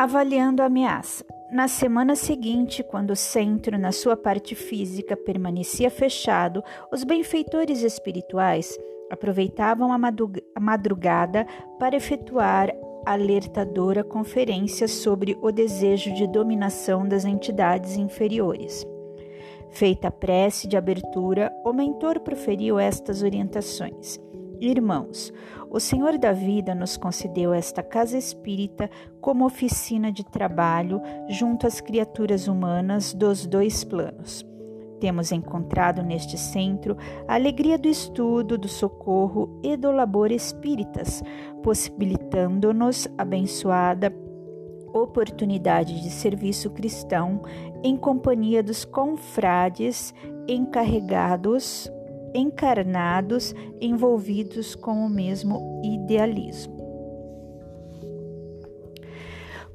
[0.00, 1.24] Avaliando a ameaça.
[1.50, 6.62] Na semana seguinte, quando o centro, na sua parte física, permanecia fechado,
[6.92, 8.78] os benfeitores espirituais
[9.10, 11.44] aproveitavam a madrugada
[11.80, 12.72] para efetuar
[13.04, 18.86] alertadora conferência sobre o desejo de dominação das entidades inferiores.
[19.72, 24.20] Feita a prece de abertura, o mentor proferiu estas orientações.
[24.60, 25.32] Irmãos,
[25.70, 28.90] o Senhor da vida nos concedeu esta casa espírita
[29.20, 34.44] como oficina de trabalho junto às criaturas humanas dos dois planos.
[34.98, 36.96] Temos encontrado neste centro
[37.28, 41.22] a alegria do estudo, do socorro e do labor espíritas,
[41.62, 44.12] possibilitando-nos abençoada
[44.92, 47.42] oportunidade de serviço cristão
[47.84, 50.14] em companhia dos confrades
[50.48, 51.92] encarregados
[52.34, 56.78] encarnados envolvidos com o mesmo idealismo.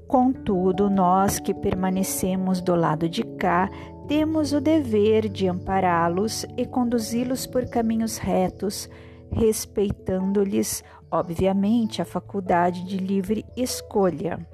[0.07, 3.69] Contudo, nós que permanecemos do lado de cá,
[4.07, 8.89] temos o dever de ampará-los e conduzi-los por caminhos retos,
[9.31, 14.45] respeitando-lhes, obviamente, a faculdade de livre escolha.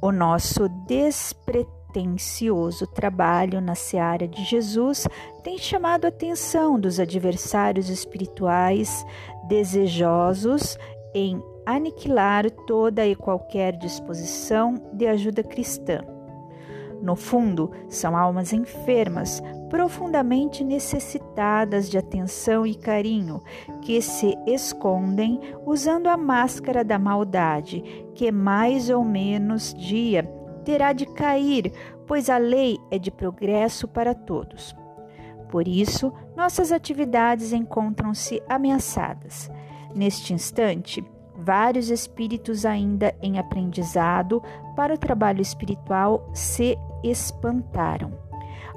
[0.00, 5.06] O nosso despretensioso atencioso trabalho na seara de Jesus
[5.42, 9.04] tem chamado a atenção dos adversários espirituais
[9.46, 10.78] desejosos
[11.14, 16.00] em aniquilar toda e qualquer disposição de ajuda cristã.
[17.02, 23.42] No fundo, são almas enfermas, profundamente necessitadas de atenção e carinho,
[23.82, 27.82] que se escondem usando a máscara da maldade,
[28.14, 30.22] que mais ou menos dia
[30.64, 31.72] terá de cair,
[32.06, 34.74] pois a lei é de progresso para todos.
[35.50, 39.50] Por isso, nossas atividades encontram-se ameaçadas.
[39.94, 41.04] Neste instante,
[41.36, 44.42] vários espíritos ainda em aprendizado
[44.74, 48.12] para o trabalho espiritual se espantaram.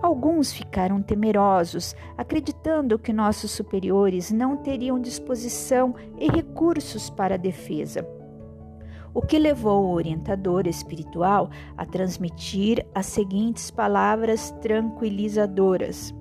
[0.02, 8.15] Alguns ficaram temerosos, acreditando que nossos superiores não teriam disposição e recursos para a defesa
[9.16, 16.14] o que levou o orientador espiritual a transmitir as seguintes palavras tranquilizadoras: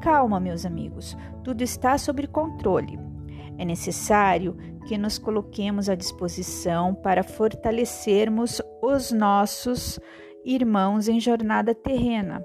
[0.00, 2.98] Calma, meus amigos, tudo está sob controle.
[3.58, 4.56] É necessário
[4.86, 9.98] que nos coloquemos à disposição para fortalecermos os nossos
[10.44, 12.44] irmãos em jornada terrena.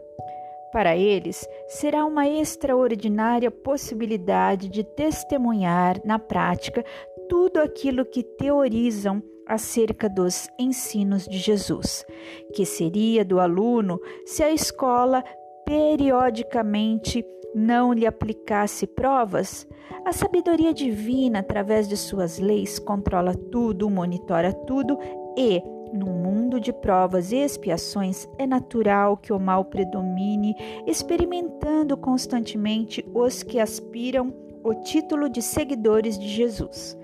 [0.72, 6.84] Para eles, será uma extraordinária possibilidade de testemunhar na prática
[7.30, 12.06] tudo aquilo que teorizam acerca dos ensinos de Jesus,
[12.54, 15.24] que seria do aluno se a escola
[15.66, 17.26] periodicamente
[17.56, 19.68] não lhe aplicasse provas?
[20.06, 24.98] A sabedoria divina, através de suas leis, controla tudo, monitora tudo
[25.38, 25.62] e,
[25.94, 30.56] num mundo de provas e expiações, é natural que o mal predomine,
[30.86, 36.98] experimentando constantemente os que aspiram o título de seguidores de Jesus.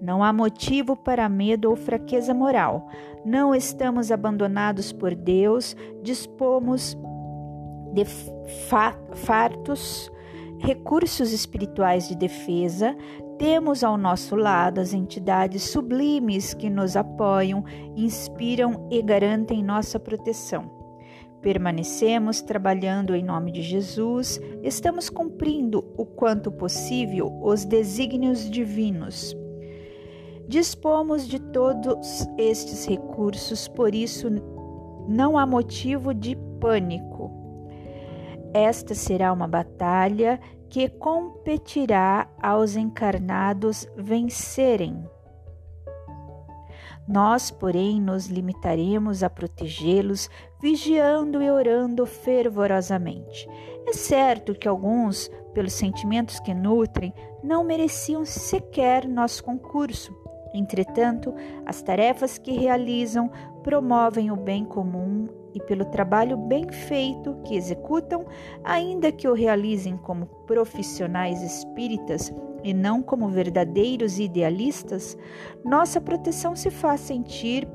[0.00, 2.88] Não há motivo para medo ou fraqueza moral.
[3.24, 6.96] Não estamos abandonados por Deus, dispomos
[7.92, 8.04] de
[9.24, 10.10] fartos
[10.58, 12.96] recursos espirituais de defesa,
[13.38, 17.64] temos ao nosso lado as entidades sublimes que nos apoiam,
[17.96, 20.70] inspiram e garantem nossa proteção.
[21.42, 29.36] Permanecemos trabalhando em nome de Jesus, estamos cumprindo o quanto possível os desígnios divinos.
[30.46, 34.28] Dispomos de todos estes recursos, por isso
[35.08, 37.30] não há motivo de pânico.
[38.52, 40.38] Esta será uma batalha
[40.68, 45.02] que competirá aos encarnados vencerem.
[47.08, 50.28] Nós, porém, nos limitaremos a protegê-los,
[50.60, 53.48] vigiando e orando fervorosamente.
[53.86, 60.23] É certo que alguns, pelos sentimentos que nutrem, não mereciam sequer nosso concurso
[60.54, 61.34] Entretanto,
[61.66, 63.28] as tarefas que realizam
[63.64, 68.24] promovem o bem comum e, pelo trabalho bem feito que executam,
[68.62, 75.18] ainda que o realizem como profissionais espíritas e não como verdadeiros idealistas,
[75.64, 77.68] nossa proteção se faz sentir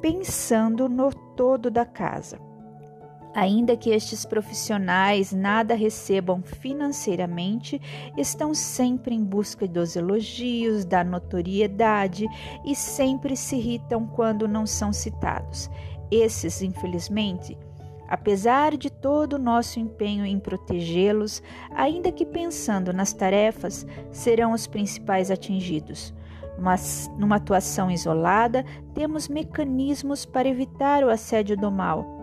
[0.00, 2.51] pensando no todo da casa.
[3.34, 7.80] Ainda que estes profissionais nada recebam financeiramente,
[8.16, 12.26] estão sempre em busca dos elogios, da notoriedade
[12.64, 15.70] e sempre se irritam quando não são citados.
[16.10, 17.56] Esses, infelizmente,
[18.06, 21.42] apesar de todo o nosso empenho em protegê-los,
[21.74, 26.12] ainda que pensando nas tarefas, serão os principais atingidos.
[26.58, 26.74] Numa,
[27.16, 28.62] numa atuação isolada,
[28.92, 32.21] temos mecanismos para evitar o assédio do mal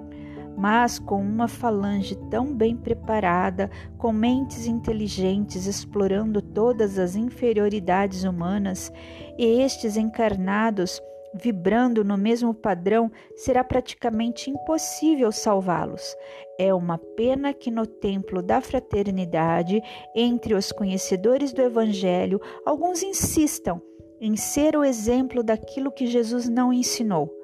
[0.59, 8.91] mas com uma falange tão bem preparada, com mentes inteligentes explorando todas as inferioridades humanas,
[9.37, 11.01] e estes encarnados
[11.33, 16.15] vibrando no mesmo padrão, será praticamente impossível salvá-los.
[16.57, 19.81] É uma pena que no templo da fraternidade,
[20.15, 23.81] entre os conhecedores do Evangelho, alguns insistam
[24.19, 27.38] em ser o exemplo daquilo que Jesus não ensinou.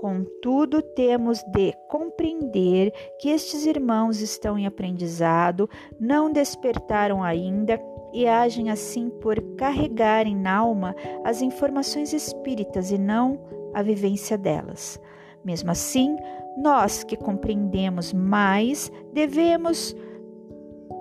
[0.00, 5.68] Contudo, temos de compreender que estes irmãos estão em aprendizado,
[5.98, 7.80] não despertaram ainda
[8.12, 10.94] e agem assim por carregarem na alma
[11.24, 13.40] as informações espíritas e não
[13.72, 15.00] a vivência delas.
[15.44, 16.16] Mesmo assim,
[16.56, 19.96] nós que compreendemos mais devemos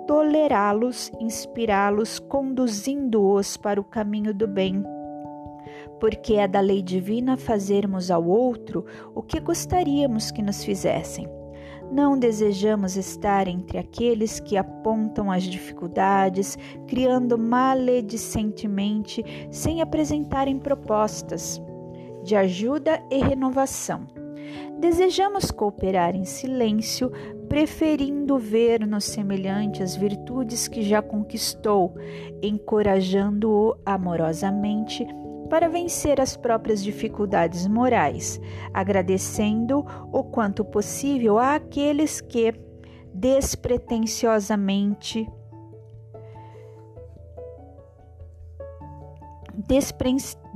[0.08, 4.84] tolerá-los, inspirá-los, conduzindo-os para o caminho do bem
[6.04, 8.86] porque é da lei divina fazermos ao outro
[9.16, 11.30] o que gostaríamos que nos fizessem.
[11.90, 16.58] Não desejamos estar entre aqueles que apontam as dificuldades,
[16.90, 21.62] criando maledicentemente, sem apresentarem propostas
[22.22, 24.06] de ajuda e renovação.
[24.82, 27.14] Desejamos cooperar em silêncio,
[27.48, 31.96] preferindo ver no semelhante as virtudes que já conquistou,
[32.42, 35.08] encorajando-o amorosamente
[35.54, 38.42] para vencer as próprias dificuldades morais,
[38.74, 42.56] agradecendo o quanto possível àqueles que
[43.14, 45.30] despretensiosamente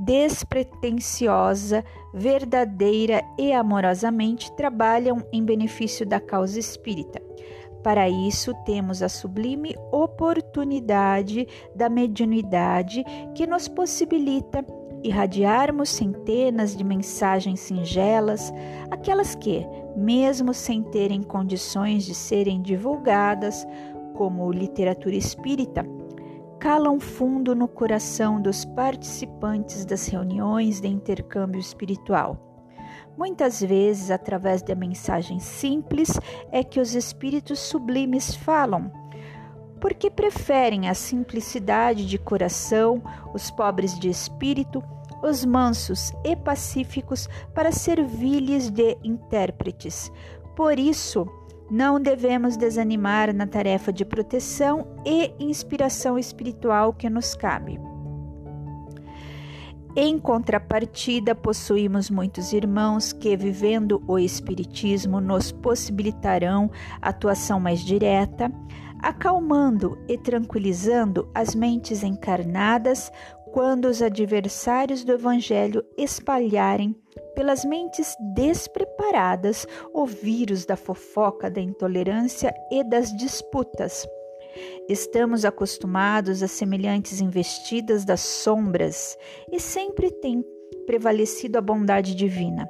[0.00, 7.22] despretensiosa, verdadeira e amorosamente trabalham em benefício da causa espírita.
[7.84, 13.04] Para isso, temos a sublime oportunidade da mediunidade
[13.36, 14.66] que nos possibilita
[15.02, 18.52] irradiarmos centenas de mensagens singelas,
[18.90, 19.66] aquelas que,
[19.96, 23.66] mesmo sem terem condições de serem divulgadas,
[24.14, 25.86] como literatura espírita,
[26.58, 32.36] calam fundo no coração dos participantes das reuniões de intercâmbio espiritual.
[33.16, 36.18] Muitas vezes, através de mensagens simples,
[36.52, 38.90] é que os espíritos sublimes falam
[39.80, 43.02] porque preferem a simplicidade de coração,
[43.34, 44.82] os pobres de espírito,
[45.22, 50.12] os mansos e pacíficos para servir-lhes de intérpretes.
[50.56, 51.26] Por isso,
[51.70, 57.78] não devemos desanimar na tarefa de proteção e inspiração espiritual que nos cabe.
[59.96, 66.70] Em contrapartida, possuímos muitos irmãos que, vivendo o Espiritismo, nos possibilitarão
[67.02, 68.52] atuação mais direta,
[69.02, 73.10] acalmando e tranquilizando as mentes encarnadas
[73.52, 76.94] quando os adversários do Evangelho espalharem
[77.34, 84.06] pelas mentes despreparadas o vírus da fofoca, da intolerância e das disputas.
[84.88, 89.16] Estamos acostumados a semelhantes investidas das sombras
[89.50, 90.44] e sempre tem
[90.86, 92.68] prevalecido a bondade divina.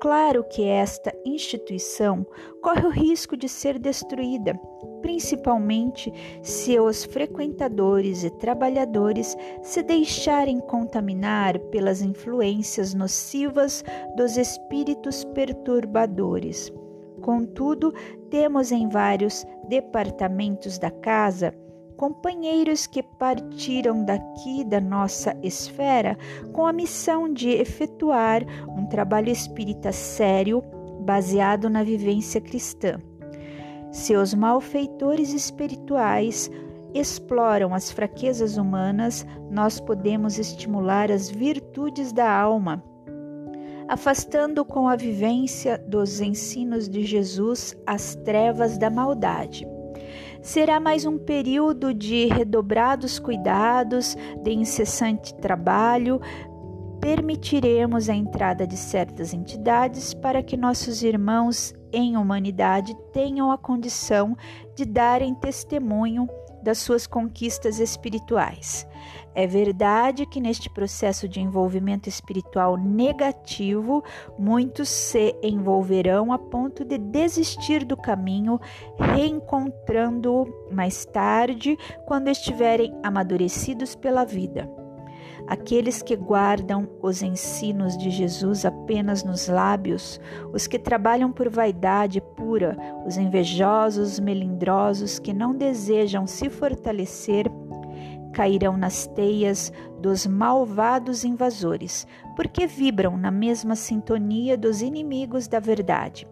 [0.00, 2.26] Claro que esta instituição
[2.62, 4.58] corre o risco de ser destruída,
[5.02, 6.10] principalmente
[6.42, 13.84] se os frequentadores e trabalhadores se deixarem contaminar pelas influências nocivas
[14.16, 16.72] dos espíritos perturbadores.
[17.20, 17.92] Contudo,
[18.30, 21.54] temos em vários departamentos da casa
[22.00, 26.16] companheiros que partiram daqui da nossa esfera
[26.50, 28.42] com a missão de efetuar
[28.74, 30.62] um trabalho espírita sério
[31.02, 32.98] baseado na vivência cristã.
[33.92, 36.50] Seus malfeitores espirituais
[36.94, 42.82] exploram as fraquezas humanas, nós podemos estimular as virtudes da alma,
[43.86, 49.66] afastando com a vivência dos ensinos de Jesus as trevas da maldade.
[50.42, 56.20] Será mais um período de redobrados cuidados, de incessante trabalho.
[57.00, 64.36] Permitiremos a entrada de certas entidades para que nossos irmãos em humanidade tenham a condição
[64.74, 66.28] de darem testemunho
[66.62, 68.86] das suas conquistas espirituais.
[69.34, 74.02] É verdade que neste processo de envolvimento espiritual negativo,
[74.38, 78.60] muitos se envolverão a ponto de desistir do caminho,
[78.98, 81.76] reencontrando-o mais tarde,
[82.06, 84.68] quando estiverem amadurecidos pela vida.
[85.50, 90.20] Aqueles que guardam os ensinos de Jesus apenas nos lábios,
[90.52, 97.50] os que trabalham por vaidade pura, os invejosos, melindrosos que não desejam se fortalecer
[98.32, 106.28] cairão nas teias dos malvados invasores, porque vibram na mesma sintonia dos inimigos da verdade.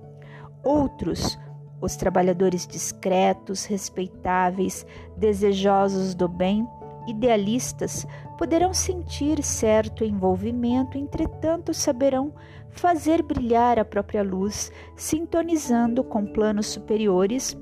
[0.62, 1.36] Outros,
[1.80, 6.68] os trabalhadores discretos, respeitáveis, desejosos do bem,
[7.08, 8.06] idealistas,
[8.38, 12.32] poderão sentir certo envolvimento, entretanto saberão
[12.70, 17.58] fazer brilhar a própria luz, sintonizando com planos superiores,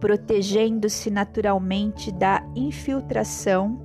[0.00, 3.84] protegendo-se naturalmente da infiltração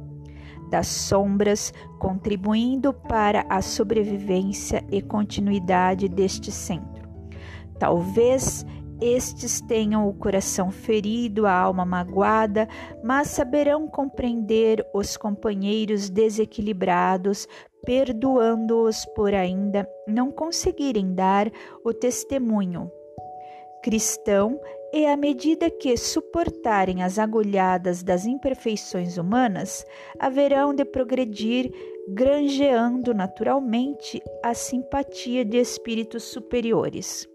[0.70, 7.10] das sombras, contribuindo para a sobrevivência e continuidade deste centro.
[7.78, 8.66] Talvez
[9.02, 12.68] estes tenham o coração ferido, a alma magoada,
[13.04, 17.48] mas saberão compreender os companheiros desequilibrados,
[17.84, 21.52] perdoando-os por ainda não conseguirem dar
[21.84, 22.92] o testemunho
[23.82, 24.60] cristão
[24.94, 29.86] e à medida que suportarem as agulhadas das imperfeições humanas,
[30.20, 31.72] haverão de progredir,
[32.10, 37.31] granjeando naturalmente a simpatia de espíritos superiores.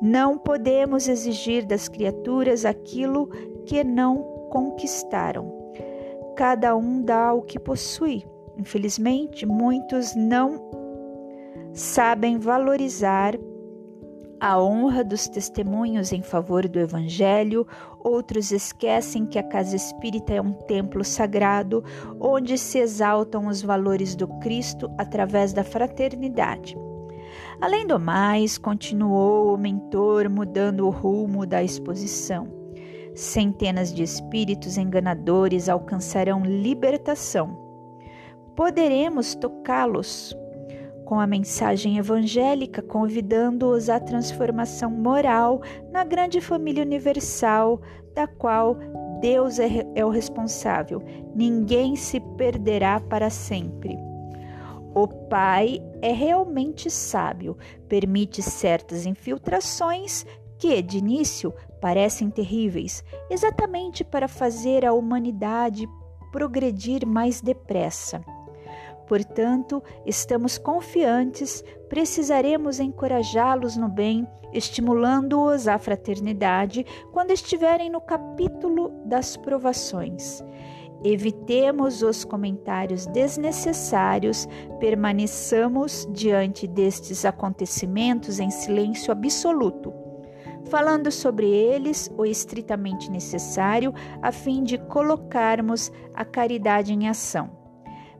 [0.00, 3.28] Não podemos exigir das criaturas aquilo
[3.66, 5.52] que não conquistaram.
[6.36, 8.24] Cada um dá o que possui.
[8.56, 10.70] Infelizmente, muitos não
[11.72, 13.34] sabem valorizar
[14.40, 17.66] a honra dos testemunhos em favor do Evangelho,
[17.98, 21.82] outros esquecem que a casa espírita é um templo sagrado
[22.20, 26.76] onde se exaltam os valores do Cristo através da fraternidade.
[27.60, 32.46] Além do mais, continuou o mentor mudando o rumo da exposição.
[33.14, 37.58] Centenas de espíritos enganadores alcançarão libertação.
[38.54, 40.36] Poderemos tocá-los
[41.04, 45.60] com a mensagem evangélica, convidando-os à transformação moral
[45.90, 47.80] na grande família universal,
[48.14, 48.76] da qual
[49.20, 51.02] Deus é, é o responsável.
[51.34, 54.07] Ninguém se perderá para sempre.
[55.00, 57.56] O Pai é realmente sábio,
[57.88, 60.26] permite certas infiltrações
[60.58, 65.88] que, de início, parecem terríveis, exatamente para fazer a humanidade
[66.32, 68.20] progredir mais depressa.
[69.06, 79.36] Portanto, estamos confiantes, precisaremos encorajá-los no bem, estimulando-os à fraternidade quando estiverem no capítulo das
[79.36, 80.42] provações.
[81.04, 84.48] Evitemos os comentários desnecessários,
[84.80, 89.92] permaneçamos diante destes acontecimentos em silêncio absoluto,
[90.68, 97.56] falando sobre eles o estritamente necessário, a fim de colocarmos a caridade em ação.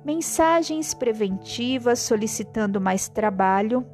[0.05, 3.85] Mensagens preventivas solicitando mais trabalho,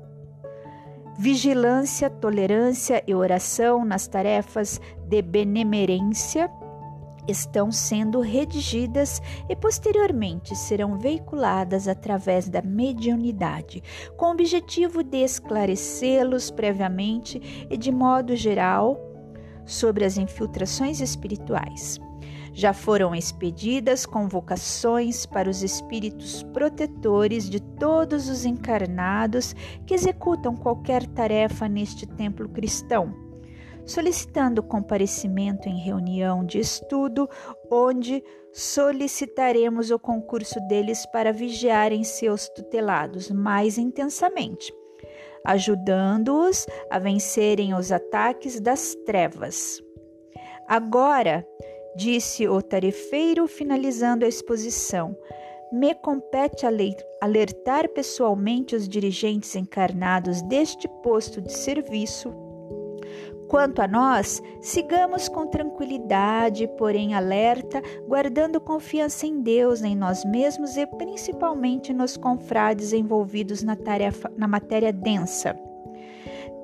[1.18, 6.50] vigilância, tolerância e oração nas tarefas de benemerência
[7.26, 13.82] estão sendo redigidas e posteriormente serão veiculadas através da mediunidade,
[14.16, 18.98] com o objetivo de esclarecê-los previamente e de modo geral
[19.64, 21.98] sobre as infiltrações espirituais.
[22.52, 31.04] Já foram expedidas convocações para os espíritos protetores de todos os encarnados que executam qualquer
[31.06, 33.23] tarefa neste templo cristão
[33.86, 37.28] solicitando comparecimento em reunião de estudo,
[37.70, 38.22] onde
[38.52, 44.72] solicitaremos o concurso deles para vigiarem seus tutelados mais intensamente,
[45.44, 49.82] ajudando-os a vencerem os ataques das trevas.
[50.68, 51.46] Agora,
[51.96, 55.16] disse o tarefeiro, finalizando a exposição,
[55.72, 56.64] me compete
[57.20, 62.53] alertar pessoalmente os dirigentes encarnados deste posto de serviço
[63.48, 70.76] Quanto a nós, sigamos com tranquilidade, porém alerta, guardando confiança em Deus, em nós mesmos
[70.76, 75.54] e principalmente nos confrades envolvidos na tarefa, na matéria densa.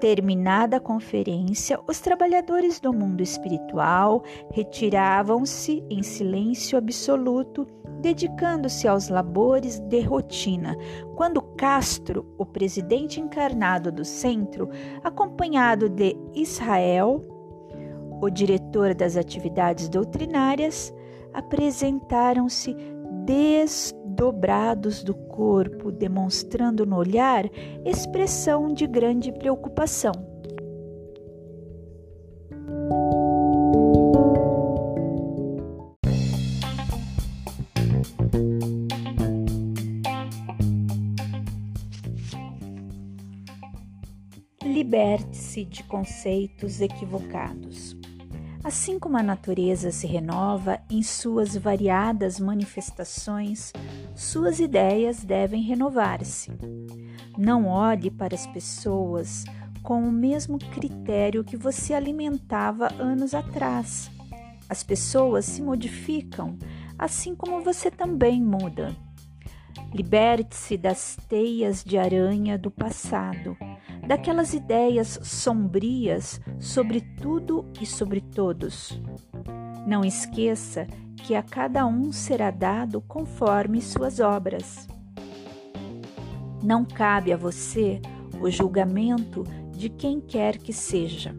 [0.00, 7.66] Terminada a conferência, os trabalhadores do mundo espiritual retiravam-se em silêncio absoluto,
[8.00, 10.76] dedicando-se aos labores de rotina,
[11.14, 14.68] quando Castro, o presidente encarnado do centro,
[15.04, 17.24] acompanhado de Israel,
[18.20, 20.92] o diretor das atividades doutrinárias,
[21.32, 22.74] apresentaram-se
[23.24, 27.44] desdobrados do corpo, demonstrando no olhar
[27.84, 30.29] expressão de grande preocupação.
[45.60, 47.96] Liberte-se de conceitos equivocados.
[48.62, 53.72] Assim como a natureza se renova em suas variadas manifestações,
[54.14, 56.50] suas ideias devem renovar-se.
[57.38, 59.44] Não olhe para as pessoas
[59.82, 64.10] com o mesmo critério que você alimentava anos atrás.
[64.68, 66.58] As pessoas se modificam,
[66.98, 68.94] assim como você também muda.
[69.92, 73.56] Liberte-se das teias de aranha do passado,
[74.06, 79.00] daquelas ideias sombrias sobre tudo e sobre todos.
[79.86, 80.86] Não esqueça
[81.24, 84.88] que a cada um será dado conforme suas obras.
[86.62, 88.00] Não cabe a você
[88.40, 91.34] o julgamento de quem quer que seja.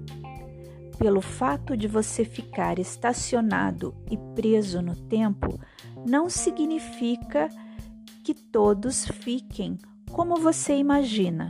[0.97, 5.59] Pelo fato de você ficar estacionado e preso no tempo,
[6.05, 7.70] não significa que
[8.33, 9.77] todos fiquem
[10.11, 11.47] como você imagina.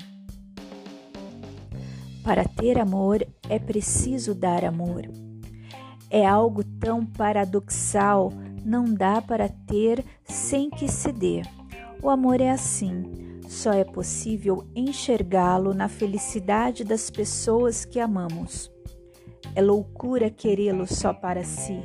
[2.23, 5.09] Para ter amor é preciso dar amor.
[6.09, 8.31] É algo tão paradoxal,
[8.63, 11.41] não dá para ter sem que se dê.
[12.01, 13.03] O amor é assim,
[13.47, 18.71] só é possível enxergá-lo na felicidade das pessoas que amamos.
[19.55, 21.79] É loucura querê-lo só para si,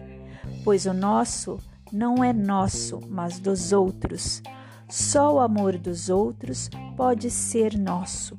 [0.65, 1.59] pois o nosso
[1.93, 4.43] não é nosso, mas dos outros.
[4.89, 8.39] Só o amor dos outros pode ser nosso.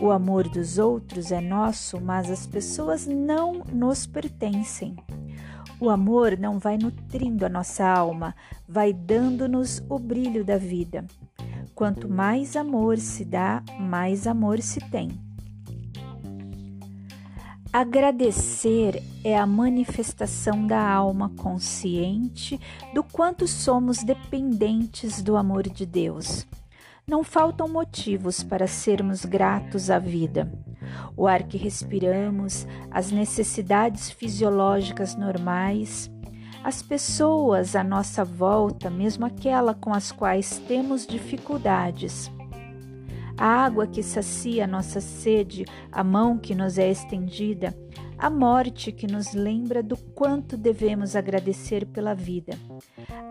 [0.00, 4.96] O amor dos outros é nosso, mas as pessoas não nos pertencem.
[5.80, 8.34] O amor não vai nutrindo a nossa alma,
[8.68, 11.06] vai dando-nos o brilho da vida.
[11.74, 15.29] Quanto mais amor se dá, mais amor se tem.
[17.72, 22.60] Agradecer é a manifestação da alma consciente
[22.92, 26.44] do quanto somos dependentes do amor de Deus.
[27.06, 30.52] Não faltam motivos para sermos gratos à vida.
[31.16, 36.10] O ar que respiramos, as necessidades fisiológicas normais,
[36.64, 42.32] as pessoas à nossa volta, mesmo aquela com as quais temos dificuldades
[43.40, 47.74] a água que sacia nossa sede, a mão que nos é estendida,
[48.18, 52.52] a morte que nos lembra do quanto devemos agradecer pela vida.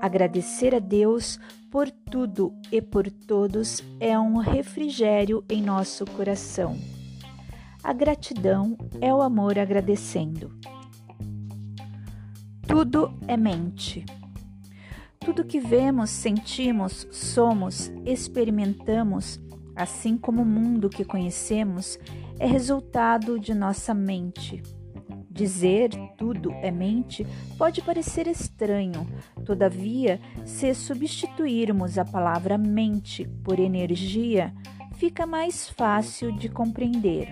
[0.01, 6.75] Agradecer a Deus por tudo e por todos é um refrigério em nosso coração.
[7.83, 10.51] A gratidão é o amor agradecendo.
[12.67, 14.03] Tudo é mente.
[15.19, 19.39] Tudo que vemos, sentimos, somos, experimentamos
[19.79, 21.97] assim como o mundo que conhecemos
[22.37, 24.61] é resultado de nossa mente.
[25.31, 27.25] Dizer tudo é mente
[27.57, 29.07] pode parecer estranho,
[29.45, 34.53] todavia, se substituirmos a palavra mente por energia,
[34.95, 37.29] fica mais fácil de compreender.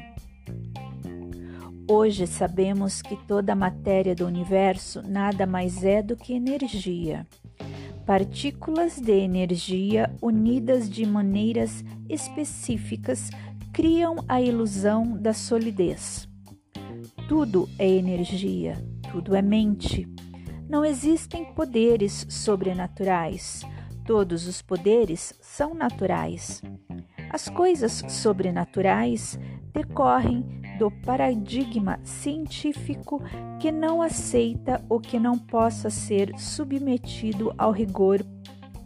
[1.90, 7.28] Hoje sabemos que toda a matéria do universo nada mais é do que energia
[8.08, 13.30] partículas de energia unidas de maneiras específicas
[13.74, 16.26] criam a ilusão da solidez.
[17.28, 20.08] Tudo é energia, tudo é mente.
[20.70, 23.64] Não existem poderes sobrenaturais.
[24.06, 26.62] Todos os poderes são naturais.
[27.30, 29.38] As coisas sobrenaturais
[29.74, 30.44] decorrem
[30.78, 33.22] do paradigma científico
[33.60, 38.24] que não aceita o que não possa ser submetido ao rigor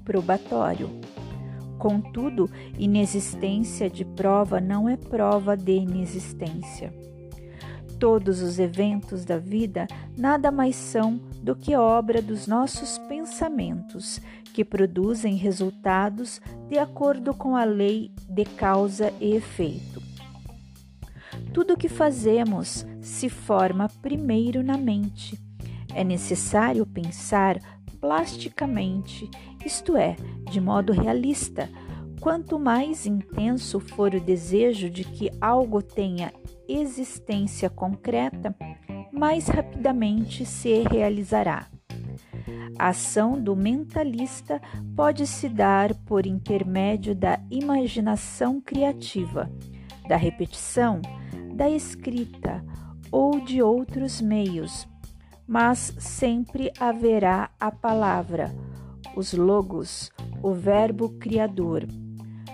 [0.03, 0.89] probatório.
[1.77, 6.93] Contudo, inexistência de prova não é prova de inexistência.
[7.99, 14.19] Todos os eventos da vida nada mais são do que obra dos nossos pensamentos,
[14.53, 20.00] que produzem resultados de acordo com a lei de causa e efeito.
[21.53, 25.37] Tudo o que fazemos se forma primeiro na mente.
[25.93, 27.59] É necessário pensar
[27.99, 29.29] plasticamente,
[29.65, 30.15] isto é,
[30.49, 31.69] de modo realista.
[32.21, 36.31] Quanto mais intenso for o desejo de que algo tenha
[36.67, 38.55] existência concreta,
[39.11, 41.67] mais rapidamente se realizará.
[42.79, 44.61] A ação do mentalista
[44.95, 49.51] pode se dar por intermédio da imaginação criativa,
[50.07, 51.01] da repetição,
[51.53, 52.63] da escrita
[53.11, 54.87] ou de outros meios,
[55.47, 58.55] mas sempre haverá a palavra,
[59.15, 60.11] os logos,
[60.41, 61.85] o verbo criador.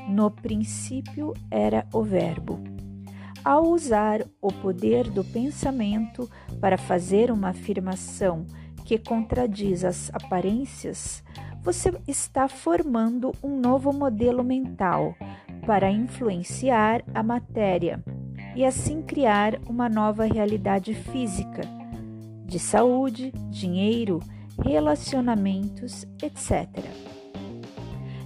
[0.10, 2.60] No princípio era o verbo.
[3.44, 6.30] Ao usar o poder do pensamento
[6.60, 8.46] para fazer uma afirmação
[8.84, 11.24] que contradiz as aparências,
[11.68, 15.14] você está formando um novo modelo mental
[15.66, 18.02] para influenciar a matéria
[18.56, 21.60] e assim criar uma nova realidade física.
[22.46, 24.22] de saúde, dinheiro,
[24.64, 26.70] relacionamentos, etc.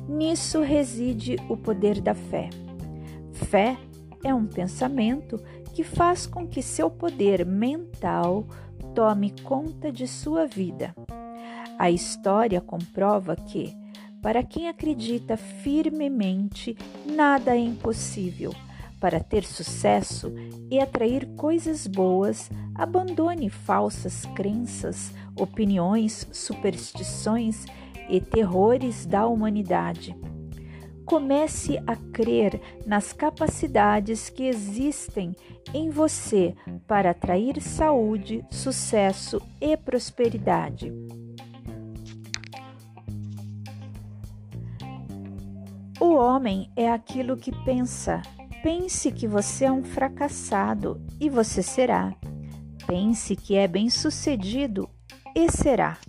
[0.08, 2.48] Nisso reside o poder da fé.
[3.34, 3.76] Fé
[4.24, 5.42] é um pensamento
[5.74, 8.46] que faz com que seu poder mental
[8.94, 10.94] tome conta de sua vida.
[11.82, 13.76] A história comprova que,
[14.22, 18.54] para quem acredita firmemente, nada é impossível.
[19.00, 20.32] Para ter sucesso
[20.70, 27.66] e atrair coisas boas, abandone falsas crenças, opiniões, superstições
[28.08, 30.16] e terrores da humanidade.
[31.04, 35.36] Comece a crer nas capacidades que existem
[35.74, 36.54] em você
[36.88, 40.94] para atrair saúde, sucesso e prosperidade.
[46.02, 48.24] O homem é aquilo que pensa.
[48.64, 52.12] Pense que você é um fracassado e você será.
[52.88, 54.90] Pense que é bem-sucedido
[55.36, 56.00] e será.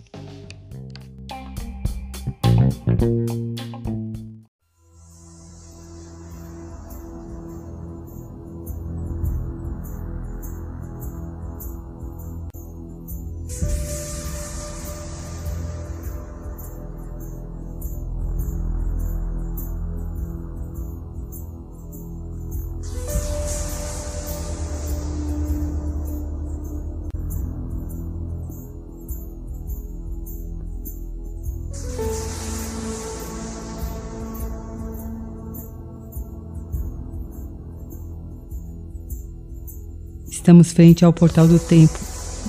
[40.53, 41.99] Estamos frente ao portal do tempo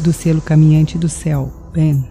[0.01, 2.05] do selo caminhante do céu, Ben.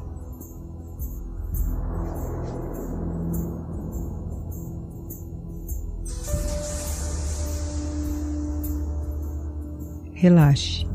[10.15, 10.87] Relaxe.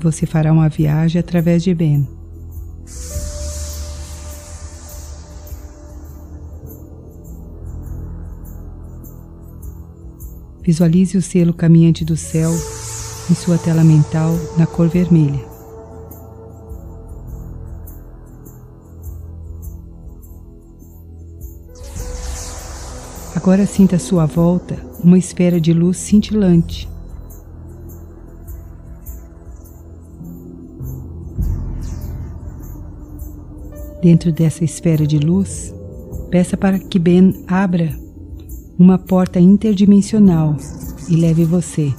[0.00, 2.08] Você fará uma viagem através de Ben.
[10.62, 12.50] Visualize o selo caminhante do céu
[13.30, 15.44] em sua tela mental na cor vermelha.
[23.34, 26.88] Agora sinta à sua volta uma esfera de luz cintilante.
[34.02, 35.74] Dentro dessa esfera de luz,
[36.30, 37.96] peça para que Ben abra
[38.78, 40.56] uma porta interdimensional
[41.08, 41.94] e leve você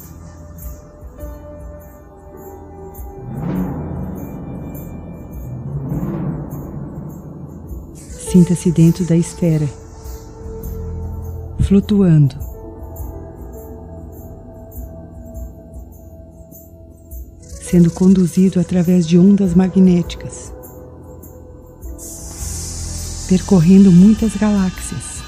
[8.31, 9.65] Sinta-se dentro da esfera,
[11.61, 12.35] flutuando.
[17.61, 20.53] Sendo conduzido através de ondas magnéticas,
[23.29, 25.23] percorrendo muitas galáxias.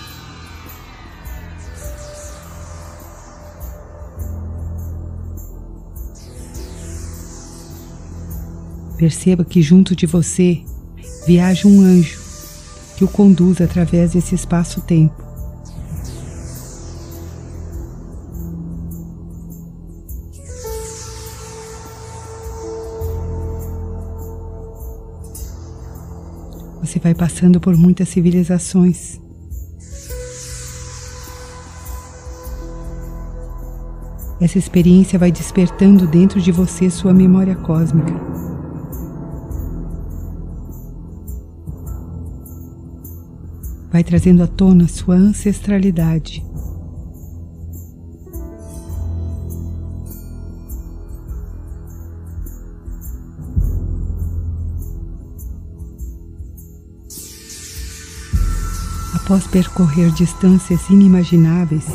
[8.97, 10.61] Perceba que junto de você
[11.25, 12.18] viaja um anjo
[12.99, 15.23] que o conduz através desse espaço-tempo.
[26.81, 29.17] Você vai passando por muitas civilizações.
[34.41, 38.58] Essa experiência vai despertando dentro de você sua memória cósmica.
[43.99, 46.41] Vai trazendo à tona sua ancestralidade.
[59.15, 61.85] Após percorrer distâncias inimagináveis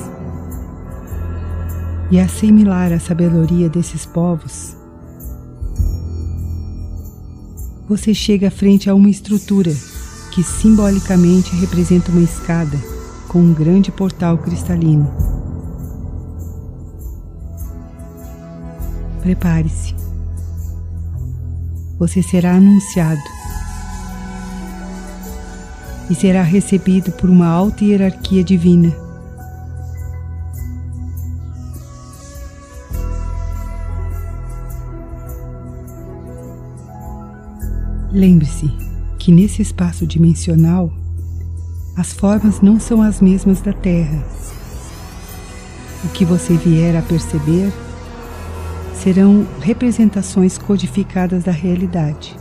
[2.11, 4.77] e assimilar a sabedoria desses povos,
[7.89, 9.73] você chega frente a uma estrutura
[10.35, 12.77] que simbolicamente representa uma escada
[13.29, 15.09] com um grande portal cristalino.
[19.23, 19.95] Prepare-se.
[22.01, 23.21] Você será anunciado
[26.11, 28.93] e será recebido por uma alta hierarquia divina.
[38.11, 38.94] Lembre-se
[39.25, 40.93] que nesse espaço dimensional
[41.97, 44.23] as formas não são as mesmas da Terra.
[46.05, 47.73] O que você vier a perceber
[49.03, 52.37] serão representações codificadas da realidade.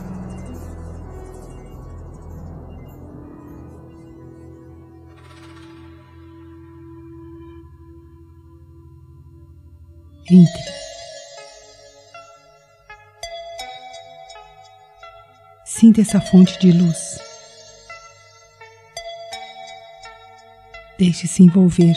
[10.30, 10.83] Entre.
[15.84, 17.18] Sinta essa fonte de luz.
[20.98, 21.94] Deixe-se envolver.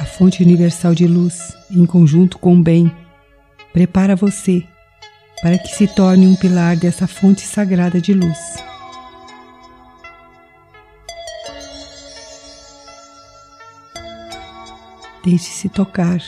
[0.00, 2.90] A fonte universal de luz, em conjunto com o bem,
[3.72, 4.66] prepara você
[5.40, 8.38] para que se torne um pilar dessa fonte sagrada de luz.
[15.24, 16.18] Deixe-se tocar.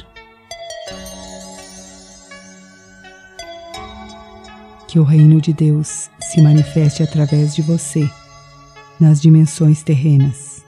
[4.96, 8.11] Que o reino de Deus se manifeste através de você
[8.98, 10.64] nas dimensões terrenas.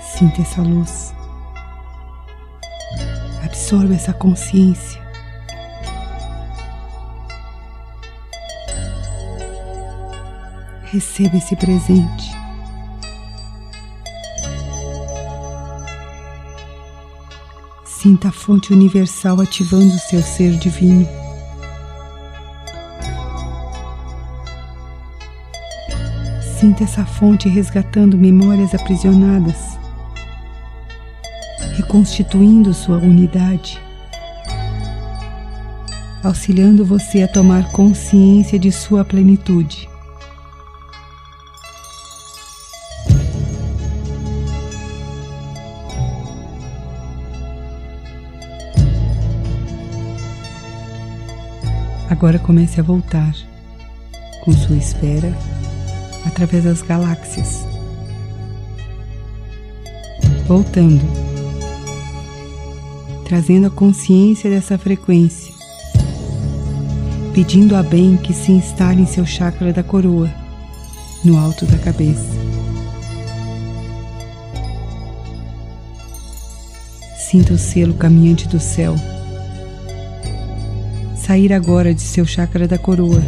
[0.00, 1.12] Sinta essa luz.
[3.42, 5.02] Absorva essa consciência.
[10.84, 12.39] Receba esse presente.
[18.00, 21.06] Sinta a fonte universal ativando o seu ser divino.
[26.58, 29.78] Sinta essa fonte resgatando memórias aprisionadas,
[31.76, 33.78] reconstituindo sua unidade,
[36.24, 39.89] auxiliando você a tomar consciência de sua plenitude.
[52.20, 53.34] Agora comece a voltar
[54.44, 55.34] com sua esfera
[56.26, 57.66] através das galáxias.
[60.46, 61.00] Voltando,
[63.24, 65.50] trazendo a consciência dessa frequência,
[67.32, 70.30] pedindo a bem que se instale em seu chakra da coroa,
[71.24, 72.38] no alto da cabeça.
[77.16, 78.94] Sinta o selo caminhante do céu
[81.30, 83.22] sair agora de seu chakra da coroa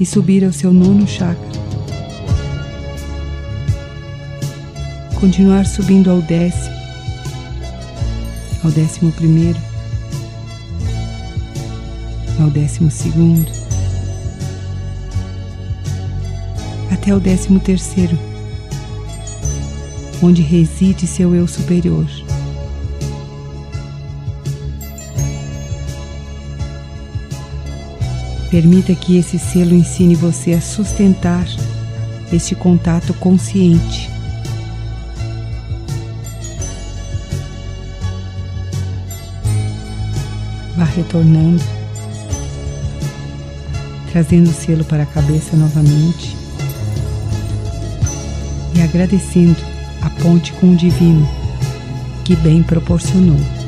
[0.00, 1.48] e subir ao seu nono chakra.
[5.20, 6.74] Continuar subindo ao décimo,
[8.64, 9.60] ao décimo primeiro,
[12.40, 13.52] ao décimo segundo,
[16.90, 18.18] até o décimo terceiro,
[20.20, 22.23] onde reside seu eu superior.
[28.54, 31.44] Permita que esse selo ensine você a sustentar
[32.32, 34.08] este contato consciente.
[40.76, 41.60] Vá retornando,
[44.12, 46.36] trazendo o selo para a cabeça novamente
[48.76, 49.58] e agradecendo
[50.00, 51.28] a ponte com o divino
[52.24, 53.63] que bem proporcionou.